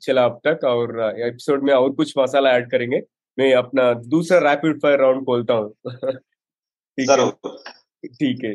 चला 0.01 0.25
अब 0.25 0.39
तक 0.48 0.63
और 0.63 1.00
एपिसोड 1.20 1.63
में 1.63 1.74
और 1.74 1.92
कुछ 1.92 2.13
मसाला 2.18 2.51
ऐड 2.51 2.72
करेंगे। 2.72 3.01
मैं 3.39 3.54
अपना 3.54 3.94
दूसरा 3.94 4.39
रैपिड 4.39 4.82
फायर 4.82 5.00
राउंड 5.00 5.25
खोलता 5.25 5.54
हूँ। 5.54 5.74
ठीक 6.98 7.10
है। 7.10 7.85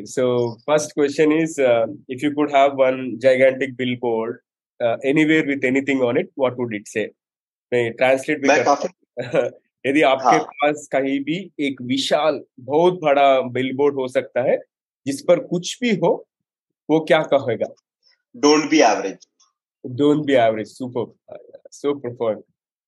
So 0.05 0.55
first 0.55 0.91
question 0.91 1.31
is 1.31 1.61
if 1.61 2.25
you 2.25 2.31
could 2.31 2.55
have 2.55 2.71
one 2.71 3.17
gigantic 3.17 3.75
billboard 3.75 4.37
anywhere 5.05 5.47
with 5.47 5.65
anything 5.65 6.01
on 6.01 6.17
it 6.17 6.29
what 6.39 6.53
would 6.53 6.75
it 6.75 6.87
say 6.87 7.11
मैं 7.73 7.93
ट्रांसलेट 7.93 8.41
भी 8.41 8.47
यदि 9.89 10.01
आपके 10.01 10.25
हाँ. 10.25 10.39
पास 10.39 10.87
कहीं 10.91 11.19
भी 11.19 11.51
एक 11.59 11.81
विशाल 11.81 12.43
बहुत 12.59 12.99
बड़ा 13.01 13.41
बिलबोर्ड 13.41 13.95
हो 13.95 14.07
सकता 14.07 14.41
है 14.41 14.57
जिस 15.05 15.21
पर 15.21 15.39
कुछ 15.39 15.79
भी 15.81 15.95
हो 15.95 16.27
वो 16.89 16.99
क्या 16.99 17.21
कहेगा? 17.21 17.73
Don't 18.35 18.69
be 18.69 18.79
average 18.79 19.27
don't 19.85 20.25
be 20.25 20.33
average 20.33 20.67
super 20.67 21.37
so 21.71 21.93
perform 21.93 22.41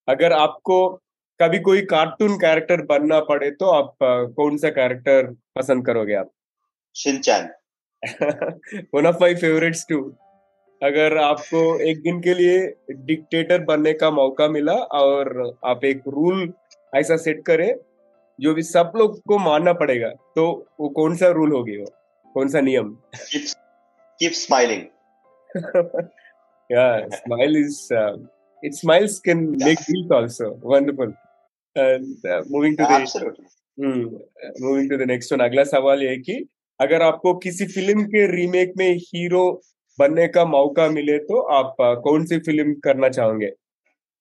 अगर 0.08 0.32
आपको 0.32 1.00
कभी 1.42 1.60
कोई 1.60 1.82
कार्टून 1.82 2.38
कैरेक्टर 2.38 2.82
बनना 2.82 3.20
पड़े 3.20 3.52
तो 3.52 3.66
आप 3.66 3.96
कौन 4.36 4.58
सा 4.58 4.70
कैरेक्टर 4.70 5.36
पसंद 5.56 5.86
करोगे 5.86 6.14
आप? 6.14 6.32
Shinchan 6.96 7.50
one 8.94 9.06
of 9.08 9.18
my 9.22 9.36
favourites 9.36 9.86
too 9.90 10.00
अगर 10.82 11.18
आपको 11.18 11.60
एक 11.90 12.02
दिन 12.04 12.20
के 12.22 12.34
लिए 12.34 12.60
डिक्टेटर 13.08 13.64
बनने 13.66 13.94
का 14.02 14.10
मौका 14.12 14.48
मिला 14.56 14.74
और 15.02 15.32
आप 15.66 15.86
एक 15.86 16.02
रूल 16.16 16.52
ऐसा 16.94 17.18
सेट 17.18 17.44
करें 17.46 17.74
जो 18.40 18.54
भी 18.54 18.64
सब 18.64 18.92
लोग 18.96 19.20
को 19.28 19.38
मानना 19.40 19.74
पड़ेगा 19.82 20.10
तो 20.36 20.46
वो 20.80 20.90
कौन 21.00 21.16
सा 21.18 21.28
रूल 21.38 21.52
होगी 21.52 21.78
वो 21.78 21.86
कौन 22.36 22.48
सा 22.50 22.62
नियम 22.62 22.90
keep 24.20 24.32
smiling 24.42 24.86
yeah 26.70 27.06
smile 27.16 27.56
is 27.56 27.76
uh, 27.92 28.14
it 28.64 28.76
smiles 28.76 29.20
can 29.20 29.42
Yeah. 29.54 29.66
make 29.66 29.82
deals 29.88 30.12
also. 30.12 30.46
Wonderful. 30.64 31.14
And 31.76 32.26
uh, 32.26 32.42
moving 32.50 32.78
to 32.78 32.84
the 32.84 32.96
Absolutely. 33.02 33.46
Moving 33.78 34.90
to 34.90 34.98
the 34.98 35.08
next 35.08 35.34
one 35.34 35.40
अगला 35.40 35.64
सवाल 35.66 36.02
ये 36.04 36.10
है 36.10 36.18
कि 36.18 36.34
अगर 36.82 37.02
आपको 37.02 37.34
किसी 37.34 37.66
फ़िल्म 37.66 38.04
के 38.04 38.36
रीमेक 38.36 38.74
में 38.78 38.96
हीरो 38.96 39.62
बनने 40.00 40.28
का 40.28 40.46
मौका 40.46 40.88
मिले 40.88 41.18
तो 41.18 41.42
आप 41.42 41.76
कौन 41.82 42.26
सी 42.26 42.40
फ़िल्म 42.40 42.74
करना 42.74 43.10
चाहोगे? 43.10 43.52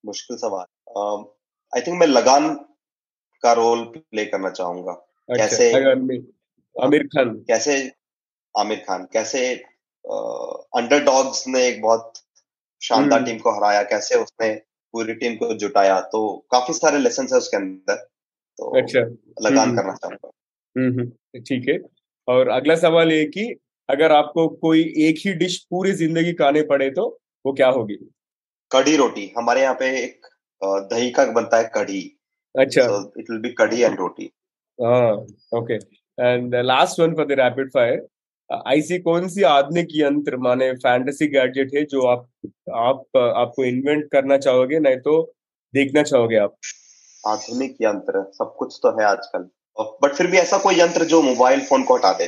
मुश्किल 0.06 0.37
सवाल। 0.37 1.25
आई 1.76 1.80
थिंक 1.80 2.00
मैं 2.00 2.06
लगान 2.06 2.54
का 3.42 3.52
रोल 3.52 3.85
प्ले 3.85 4.25
करना 4.25 4.50
चाहूँगा। 4.50 4.92
अच्छा 5.30 5.47
कैसे- 5.47 6.23
आमिर 6.82 7.02
खान। 7.06 7.28
कैसे 7.49 7.92
आमिर 8.59 8.78
खान 8.78 9.09
कैसे 9.12 9.54
अंडरडॉग्स 10.76 11.49
ने 11.49 11.66
एक 11.66 11.82
बहुत 11.82 12.12
शानदार 12.82 13.18
हम्म। 13.18 13.30
टीम 13.30 13.38
को 13.38 13.50
हराया 13.50 13.82
कैसे 13.82 14.14
उसने 14.14 14.54
पूरी 14.92 15.14
टीम 15.14 15.35
को 15.35 15.54
जुटाया 15.54 16.00
तो 16.00 16.47
काफ़ी 16.50 16.75
सारे 16.75 16.99
लेसन 16.99 17.26
है 17.32 17.38
उसके 17.38 17.56
अंदर। 17.56 17.94
तो 18.59 18.82
अच्छा। 18.82 19.00
लगान 19.50 19.68
हम्म। 19.68 19.76
करना 19.76 19.94
चाहूँगा। 19.94 20.30
हम्म 20.78 21.00
हम्म, 21.00 21.40
ठीक 21.40 21.68
है। 21.68 22.01
और 22.29 22.49
अगला 22.50 22.76
सवाल 22.76 23.12
ये 23.12 23.19
है 23.19 23.25
कि 23.26 23.45
अगर 23.88 24.12
आपको 24.12 24.47
कोई 24.59 24.83
एक 25.07 25.17
ही 25.26 25.33
डिश 25.37 25.59
पूरी 25.71 25.93
ज़िंदगी 25.95 26.33
खाने 26.35 26.62
पड़े 26.64 26.91
तो 26.91 27.07
वो 27.45 27.52
क्या 27.52 27.69
होगी? 27.71 27.97
कढ़ी 28.71 28.97
रोटी। 28.97 29.33
हमारे 29.38 29.62
यहाँ 29.62 29.75
पे 29.75 29.87
एक 30.02 30.26
दही 30.62 31.11
का 31.11 31.25
बनता 31.33 31.57
है 31.57 31.71
कढ़ी। 31.75 32.00
अच्छा। 32.55 32.83
so 32.83 32.97
it 33.21 33.31
will 33.31 33.43
be 33.43 33.52
kadhi 33.59 33.83
and 33.83 33.99
roti. 33.99 34.31
हाँ 34.79 35.12
okay. 35.59 35.75
And 36.19 36.55
last 36.57 37.00
one 37.00 37.14
for 37.17 37.26
the 37.26 37.38
rapid 37.41 37.71
fire. 37.71 38.07
ऐसी 38.69 38.99
कौन 39.00 39.29
सी 39.29 39.43
आधुनिक 39.49 39.88
यंत्र 39.95 40.37
माने 40.38 40.73
फैंटेसी 40.76 41.26
गैजेट 41.29 41.75
है 41.75 41.85
जो 41.87 42.07
आप 42.07 42.26
आप 42.76 43.17
आपको 43.17 43.64
इन्वेंट 43.64 44.11
करना 44.12 44.37
चाहोगे 44.38 44.79
नहीं 44.79 44.97
तो 45.00 45.21
देखना 45.75 46.02
चाहोगे 46.02 46.37
आप? 46.38 46.57
आधुनिक 47.25 47.76
यंत्र। 47.83 48.23
सब 48.35 48.55
कुछ 48.59 48.79
तो 48.83 48.91
है 48.99 49.07
आजकल। 49.07 49.49
बट 49.81 50.14
फिर 50.14 50.26
भी 50.26 50.37
ऐसा 50.37 50.59
कोई 50.59 50.81
यंत्र 50.81 51.05
जो 51.05 51.23
मोबाइल 51.23 51.61
फ़ोन 51.61 51.83
को 51.83 51.97
हटा 51.97 52.12
दे। 52.12 52.26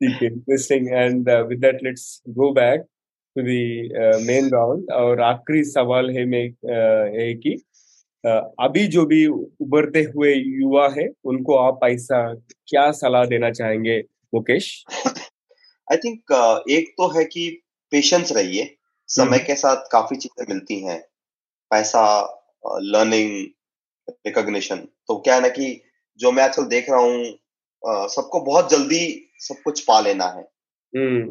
ठीक 0.00 0.22
interesting 0.22 0.88
and 0.88 1.30
with 1.48 1.58
that 1.58 1.82
let's 1.84 2.22
go 2.28 2.52
back 2.52 2.80
to 3.36 3.42
the 3.42 4.24
main 4.26 4.50
round 4.50 4.90
और 4.90 5.20
आखिरी 5.20 5.64
सवाल 5.64 6.10
है 6.10 6.24
मैं 6.24 6.48
uh, 6.48 7.20
है 7.20 7.34
कि। 7.34 7.56
Uh, 8.24 8.42
अभी 8.60 8.86
जो 8.86 9.06
भी 9.06 9.26
उभरते 9.26 10.02
हुए 10.02 10.34
युवा 10.34 10.88
है 10.88 11.08
उनको 11.24 11.56
आप 11.56 11.80
ऐसा 11.84 12.34
क्या 12.68 12.90
सलाह 12.92 13.24
देना 13.24 13.50
चाहेंगे 13.50 14.04
मुकेश? 14.34 14.84
आई 15.92 15.96
थिंक 15.96 16.32
एक 16.70 16.88
तो 16.88 17.08
है 17.18 17.24
कि 17.24 17.62
पेशेंस 17.90 18.32
रहिए। 18.32 18.76
समय 19.08 19.24
हम्म। 19.24 19.38
के 19.38 19.54
साथ 19.54 19.76
काफ़ी 19.92 20.16
चीज़ें 20.16 20.46
मिलती 20.48 20.80
हैं। 20.84 21.00
पैसा 21.70 22.04
लर्निंग 22.64 23.46
रिकॉग्निशन 24.26 24.76
तो 24.76 25.18
क्या 25.18 25.34
है 25.34 25.40
ना 25.40 25.48
कि 25.48 25.80
जो 26.20 26.32
मैं 26.32 26.42
आजकल 26.44 26.64
देख 26.64 26.90
रहा 26.90 27.00
हूँ 27.00 28.08
सबको 28.08 28.40
बहुत 28.40 28.70
जल्दी 28.70 29.30
सब 29.40 29.62
कुछ 29.64 29.80
पा 29.80 30.00
लेना 30.00 30.24
है 30.26 30.42
हम्म 30.92 31.26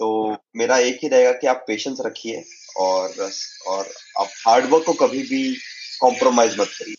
तो 0.00 0.36
मेरा 0.56 0.78
एक 0.78 0.98
ही 1.02 1.08
रहेगा 1.08 1.32
कि 1.32 1.46
आप 1.46 1.64
पेशेंस 1.66 1.98
रखिए 2.06 2.42
और 2.80 3.30
और 3.68 3.86
आप 4.20 4.28
हार्डवर्क 4.46 4.84
को 4.86 4.92
कभी 5.06 5.22
भी 5.22 5.54
कॉम्प्रोमाइज 6.00 6.58
मत 6.60 6.68
करिए 6.78 6.94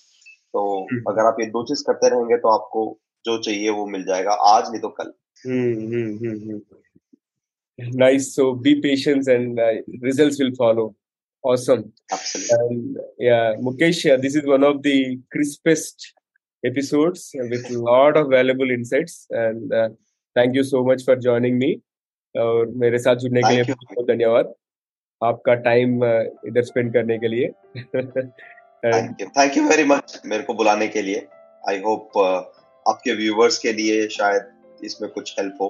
तो 0.54 0.80
हम्म। 0.82 1.12
अगर 1.12 1.26
आप 1.26 1.38
ये 1.40 1.46
दो 1.46 1.64
चीज़ 1.64 1.84
करते 1.88 2.10
रहेंगे 2.10 2.38
तो 2.38 2.50
आपको 2.50 2.86
जो 3.26 3.38
चाहिए 3.38 3.70
वो 3.70 3.86
मिल 3.86 4.04
जाएगा 4.04 4.32
आज 4.32 4.70
नहीं 4.70 4.82
तो 4.82 4.90
कल 4.90 5.14
Hmm, 5.46 5.74
hmm, 5.90 6.18
hmm, 6.18 6.36
hmm. 6.36 6.58
Nice. 7.80 8.34
So 8.34 8.56
be 8.56 8.82
patient 8.82 9.28
uh. 11.44 11.50
Awesome. 11.50 11.92
Absolutely. 12.12 12.58
And 12.60 12.98
yeah, 13.20 13.56
Mukesh, 13.60 14.12
uh, 14.12 14.18
this 14.18 14.36
is 14.36 14.46
one 14.46 14.64
of 14.64 14.82
the 14.84 15.20
crispest 15.32 16.14
episodes 16.64 17.32
with 17.34 17.70
a 17.70 17.78
lot 17.78 18.18
of 18.18 18.30
valuable 18.30 18.72
insights. 18.72 19.28
And 19.30 19.74
uh, 19.74 19.90
thank 20.36 20.56
you 20.56 20.64
so 20.64 20.84
much 20.84 21.04
for 21.04 21.16
joining 21.16 21.58
me. 21.58 21.82
और 22.36 22.68
मेरे 22.82 22.98
साथ 22.98 23.16
जुड़ने 23.24 23.42
के 23.42 23.50
लिए 23.56 23.64
Thank 23.64 23.70
you. 23.70 23.88
बहुत 23.90 24.08
धन्यवाद 24.08 24.54
आपका 25.22 25.54
time 25.66 26.04
इधर 26.48 26.64
स्पेंड 26.70 26.94
करने 26.94 27.18
के 27.18 27.28
लिए 27.28 27.48
थैंक 28.86 29.58
यू 29.58 29.64
वेरी 29.68 29.84
मच 29.92 30.22
मेरे 30.26 30.44
को 30.44 30.54
बुलाने 30.54 30.88
के 30.96 31.02
लिए 31.02 31.28
आई 31.70 31.80
होप 31.82 32.18
आपके 32.90 33.14
व्यूवर्स 33.20 33.58
के 33.66 33.74
लिए 33.74 34.08
शायद 34.18 34.82
इसमें 34.86 35.10
कुछ 35.12 35.36
हेल्प 35.40 35.58
हो 35.62 35.70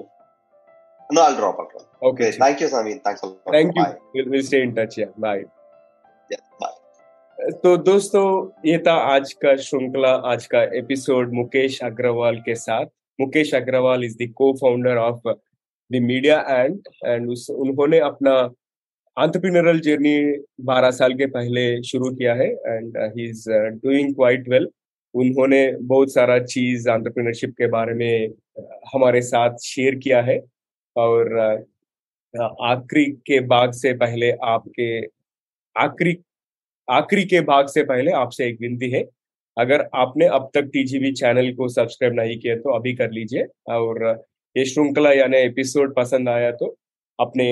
no 1.12 1.20
I 1.22 1.36
drop 1.36 1.60
out 1.60 1.72
okay, 1.72 2.08
okay 2.08 2.30
thank 2.38 2.62
you 2.62 2.68
Sameen 2.68 2.98
thanks 3.06 3.24
a 3.24 3.28
thank 3.58 3.76
you. 3.80 3.86
We'll, 4.14 4.32
we'll 4.34 4.48
stay 4.52 4.62
in 4.62 4.74
touch. 4.80 4.98
Yeah, 5.02 5.12
bye. 5.26 5.63
तो 6.28 7.76
दोस्तों 7.76 8.26
ये 8.66 8.78
था 8.78 8.92
आज 8.92 9.32
का 9.32 9.54
श्रृंखला 9.56 10.10
आज 10.30 10.46
का 10.46 10.62
एपिसोड 10.78 11.32
मुकेश 11.34 11.80
अग्रवाल 11.82 12.36
के 12.36 12.54
साथ। 12.54 12.86
Mukesh 13.20 13.54
Agarwal 13.54 14.04
is 14.04 14.16
the 14.22 14.32
co 14.36 14.52
founder 14.52 14.96
of 14.96 15.28
the 15.28 16.00
media 16.02 16.38
and 16.50 16.78
and 17.06 17.28
उन्होंने 17.50 17.98
अपना 17.98 18.34
एंटरप्रेन्योरल 19.16 19.80
जर्नी 19.80 20.14
12 20.70 20.90
साल 20.90 21.14
के 21.14 21.26
पहले 21.26 21.82
शुरू 21.82 22.10
किया 22.10 22.34
है 22.34 22.48
and 22.48 22.96
he 23.16 23.28
is 23.28 23.44
doing 23.84 24.14
quite 24.14 24.48
well 24.48 24.68
उन्होंने 25.14 25.60
बहुत 25.82 26.12
सारा 26.12 26.38
चीज़ 26.38 26.88
एंटरप्रेन्योरशिप 26.88 27.50
के 27.50 27.66
बारे 27.66 27.94
में 27.94 28.28
uh, 28.28 28.64
हमारे 28.94 29.22
साथ 29.22 29.56
शेयर 29.64 29.94
किया 29.94 30.22
है 30.22 30.40
और 30.96 31.34
uh, 31.40 32.48
आखिरी 32.60 33.04
के 33.26 33.40
बाद 33.40 33.72
से 33.72 33.92
पहले 33.92 34.30
आपके 34.44 34.88
आखिरी 35.76 36.16
आखिरी 36.88 37.24
के 37.24 37.40
भाग 37.42 37.66
से 37.68 37.82
पहले 37.84 38.10
आपसे 38.12 38.46
एक 38.48 38.58
विनती 38.60 38.90
है। 38.90 39.02
अगर 39.56 39.88
आपने 39.94 40.26
अब 40.28 40.48
तक 40.54 40.70
टीजीवी 40.72 41.12
चैनल 41.12 41.52
को 41.54 41.68
सब्सक्राइब 41.68 42.14
नहीं 42.14 42.38
किया 42.38 42.56
तो 42.56 42.74
अभी 42.74 42.94
कर 42.94 43.10
लीजिए। 43.10 43.44
और 43.68 44.04
ये 44.56 44.64
श्रृंखला 44.64 45.12
यानी 45.12 45.36
एपिसोड 45.38 45.94
पसंद 45.96 46.28
आया 46.28 46.50
तो 46.52 46.66
अपने 47.18 47.46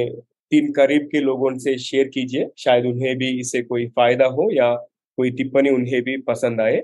तीन 0.53 0.73
करीब 0.73 1.09
के 1.13 1.21
लोगों 1.21 1.57
से 1.59 1.77
शेयर 1.79 2.09
कीजिए। 2.09 2.49
शायद 2.59 2.87
उन्हें 2.87 3.17
भी 3.19 3.29
इससे 3.41 3.63
कोई 3.63 3.87
फ़ायदा 3.89 4.27
हो 4.29 4.51
या 4.53 4.75
कोई 5.19 5.31
टिप्पणी 5.31 5.71
उन्हें 5.71 6.03
भी 6.03 6.17
पसंद 6.23 6.61
आए। 6.61 6.83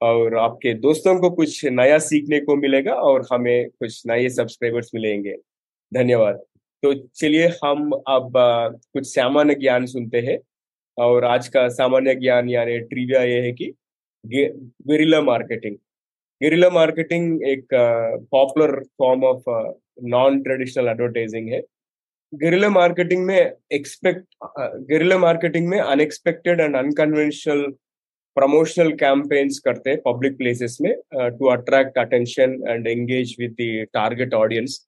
और 0.00 0.36
आपके 0.38 0.72
दोस्तों 0.76 1.18
को 1.20 1.30
कुछ 1.30 1.64
नया 1.66 1.98
सीखने 2.00 2.40
को 2.40 2.56
मिलेगा 2.56 2.94
और 3.02 3.26
हमें 3.32 3.68
कुछ 3.70 4.02
नए 4.06 4.28
सब्सक्राइबर्स 4.28 4.90
मिलेंगे। 4.94 5.34
धन्यवाद। 5.92 6.40
तो 6.82 6.94
चलिए 6.94 7.46
हम 7.64 7.90
अब 7.92 8.32
कुछ 8.92 9.06
सामान्य 9.06 9.54
ज्ञान 9.54 9.86
सुनते 9.86 10.20
हैं। 10.20 10.38
और 10.98 11.24
आज 11.24 11.48
का 11.48 11.68
सामान्य 11.68 12.14
ज्ञान 12.14 12.48
यानी 12.50 12.78
ट्रिविया 12.78 13.22
ये 13.22 13.40
है 13.40 13.52
कि 13.52 13.72
गेरिला 14.24 15.20
मार्केटिंग 15.22 15.76
गेरिला 16.40 16.68
मार्केटिंग 16.70 17.42
एक 17.48 17.66
popular 18.32 18.78
form 18.98 19.24
of 19.24 19.50
non 20.06 20.42
traditional 20.42 20.88
advertising 20.88 21.48
है। 21.48 21.60
गेरिला 22.32 22.68
मार्केटिंग 22.70 23.24
में 23.26 23.52
एक्सपेक्ट 23.72 24.24
गेरिला 24.90 25.18
मार्केटिंग 25.18 25.68
में 25.68 25.78
unexpected 25.80 26.60
and 26.60 26.76
unconventional 26.76 27.64
promotional 28.36 28.92
campaigns 28.96 29.58
करते 29.58 29.90
हैं 29.90 29.98
पब्लिक 30.04 30.36
प्लेसेस 30.36 30.78
में 30.82 30.94
to 31.14 31.48
attract 31.48 31.98
attention 31.98 32.62
and 32.68 32.86
engage 32.88 33.34
with 33.40 33.56
the 33.60 33.86
target 33.94 34.34
audience 34.34 34.78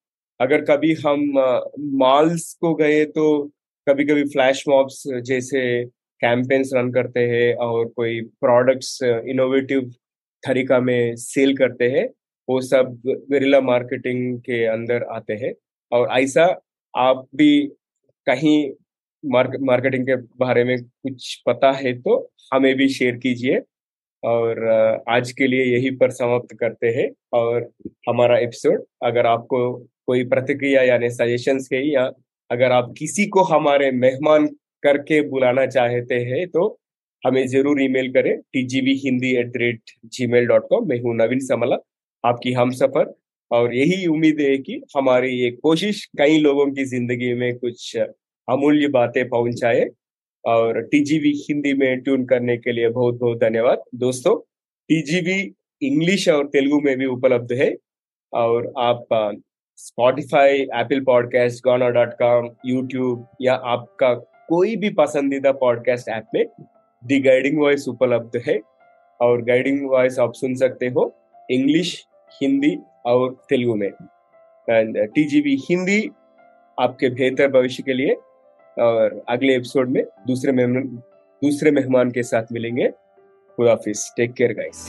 अगर 0.40 0.64
कभी 0.70 0.92
हम 1.06 1.20
मॉल्स 1.99 2.52
uh, 2.52 2.61
को 2.61 2.75
गए 2.75 3.04
तो 3.04 3.50
कभी 3.88 4.05
कभी 4.05 4.25
फ्लैश 4.25 4.62
मॉब्स 4.69 5.03
जैसे 5.26 5.61
कैंपेन्स 6.21 6.71
रन 6.75 6.91
करते 6.93 7.21
हैं 7.21 7.55
और 7.55 7.88
कोई 7.88 8.21
प्रोडक्ट्स 8.41 8.99
इनोवेटिव 9.03 9.91
तरीका 10.43 10.79
में 10.81 11.17
सेल 11.17 11.57
करते 11.57 11.88
हैं 11.91 12.07
वो 12.49 12.61
सब 12.61 12.97
गेरिला 13.07 13.61
मार्केटिंग 13.61 14.38
के 14.41 14.64
अंदर 14.67 15.03
आते 15.12 15.35
हैं। 15.35 15.53
और 15.93 16.09
ऐसा 16.21 16.45
आप 16.95 17.26
भी 17.37 17.67
कहीं 18.26 18.73
मार्क, 19.25 19.59
मार्केटिंग 19.61 20.07
के 20.07 20.17
बारे 20.38 20.64
में 20.64 20.76
कुछ 20.83 21.43
पता 21.47 21.73
है 21.73 21.93
तो 22.00 22.19
हमें 22.53 22.75
भी 22.76 22.88
शेयर 22.88 23.17
कीजिए। 23.17 23.61
और 24.23 24.64
आज 25.09 25.33
के 25.33 25.47
लिए 25.47 25.64
यही 25.67 25.91
पर 25.97 26.11
समाप्त 26.11 26.57
करते 26.61 26.88
हैं। 26.88 27.11
और 27.33 27.71
हमारा 28.09 28.38
एपिसोड 28.38 28.85
अगर 29.05 29.26
आपको 29.26 29.73
कोई 30.07 30.25
प्रतिक्रिया 30.25 30.83
यानी 30.83 31.11
सजेशंस 31.11 31.69
के 31.69 31.83
या 31.93 32.11
अगर 32.51 32.73
आप 32.73 32.93
किसी 32.99 33.27
को 33.27 33.43
हमारे 33.45 33.91
मेहमान 33.93 34.47
करके 34.83 35.21
बुलाना 35.29 35.67
चाहते 35.67 36.15
हैं 36.25 36.47
तो 36.49 36.67
हमें 37.23 37.47
ज़रूर 37.49 37.81
ईमेल 37.83 38.13
करें 38.13 38.37
T 38.37 38.63
G 38.63 38.81
TGV 38.81 38.95
Hindi 39.05 39.35
at 39.37 39.47
the 39.49 39.57
rate 39.57 39.91
Gmail 40.27 40.47
dot 40.47 40.69
com 40.69 40.89
मैं 40.89 41.01
हूँ 41.03 41.15
नवीन 41.17 41.41
समला, 41.41 41.77
आपकी 42.25 42.53
हम 42.53 42.71
सफ़र। 42.73 43.13
और 43.51 43.75
यही 43.75 44.07
उम्मीद 44.07 44.41
है 44.41 44.57
कि 44.59 44.81
हमारी 44.97 45.29
ये 45.31 45.51
कोशिश 45.63 46.05
कई 46.19 46.39
लोगों 46.41 46.67
की 46.73 46.85
ज़िंदगी 46.85 47.33
में 47.35 47.55
कुछ 47.59 47.97
अमूल्य 47.97 48.89
बातें 48.89 49.29
पहुँचाए। 49.29 49.85
और 50.45 50.81
टीजीवी 50.83 51.33
हिंदी 51.49 51.73
में 51.75 52.01
ट्यून 52.01 52.25
करने 52.27 52.57
के 52.57 52.73
लिए 52.73 52.89
बहुत 52.91 53.19
बहुत 53.21 53.39
धन्यवाद। 53.41 53.83
दोस्तों 53.97 54.37
टीजीवी 54.91 55.41
इंग्लिश 55.83 56.29
और 56.29 56.47
तेलुगु 56.49 56.81
में 56.81 56.97
भी 56.99 57.07
उपलब्ध 57.07 57.53
है। 57.53 57.75
और 58.33 58.73
आप 58.79 59.07
Spotify 59.78 60.59
Apple 60.75 61.00
podcast 61.00 61.64
Gaana 61.64 61.88
dot 61.90 62.12
com 62.19 62.49
YouTube 62.66 63.26
या 63.43 63.54
आपका 63.73 64.12
कोई 64.49 64.76
भी 64.76 64.90
पसंदीदा 64.90 65.52
पॉडकास्ट 65.52 66.09
ऐप 66.09 66.26
में 66.35 66.45
दी 67.02 67.21
गाइडिंग 67.21 67.59
वॉइस 67.61 67.88
उपलब्ध 67.88 68.40
है। 68.47 68.59
और 69.21 69.43
गाइडिंग 69.43 69.88
वॉइस 69.90 70.19
आप 70.19 70.33
सुन 70.35 70.54
सकते 70.54 70.88
हो 70.88 71.12
इंग्लिश 71.50 72.07
हिंदी 72.43 72.76
और 73.07 73.33
तेलुगु 73.49 73.75
में। 73.75 73.88
एंड 74.71 74.99
टीजीवी 75.14 75.57
हिंदी 75.71 76.00
आपके 76.78 77.09
बेहतर 77.11 77.50
भविष्य 77.50 77.83
के 77.83 77.95
लिए। 77.95 78.14
और 78.78 79.23
अगले 79.28 79.54
एपिसोड 79.57 79.90
में 79.90 80.02
दूसरे 80.26 80.52
मेहमान 80.52 80.87
दूसरे 81.43 81.71
मेहमान 81.71 82.11
के 82.11 82.23
साथ 82.23 82.52
मिलेंगे। 82.52 82.88
खुदाफिज 83.59 84.11
टेक 84.16 84.33
केयर 84.33 84.52
गाइस 84.52 84.87